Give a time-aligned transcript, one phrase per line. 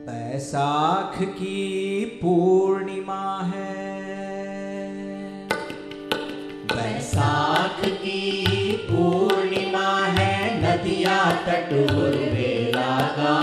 [0.00, 3.90] बैसाख की पूर्णिमा है।
[6.66, 11.68] बैसाख की पूर्णिमा है, नदिया तट
[13.18, 13.36] का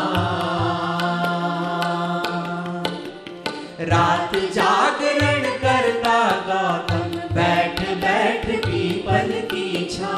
[3.82, 10.18] रात जागरण करता गौतम बैठ बैठ पीपल की छा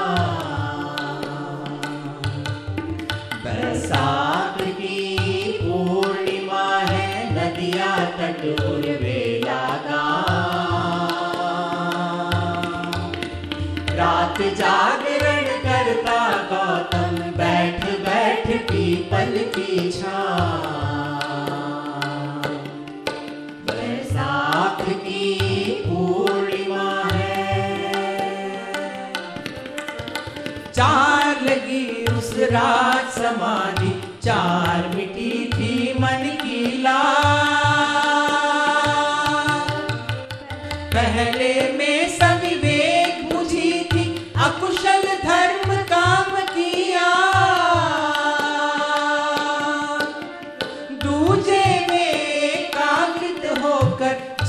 [3.45, 4.20] बैसाख
[14.31, 20.35] रात जागरण करता गौतम, बैठ बैठ पीपल की छां
[23.67, 25.25] बैसाख की
[25.88, 27.44] पूर्णिमा है।
[30.72, 34.70] चार लगी उस रात समाधि, चार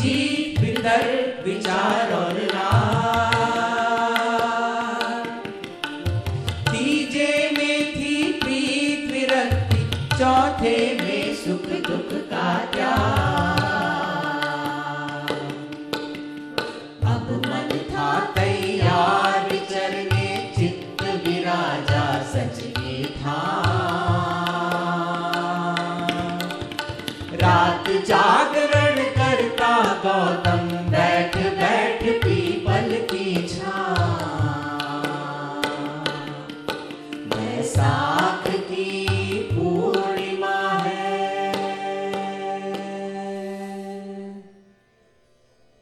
[0.03, 1.05] जीत भीतर
[1.47, 2.39] विचार और
[6.71, 9.83] तीजे में थी प्रीत विरक्ति,
[10.19, 13.61] चौथे में सुख दुख का त्याग।
[17.05, 23.41] अब मन था तैयार विचरने चित्त विराजा, सच में था।
[27.43, 27.89] रात
[30.13, 31.42] Gautam back.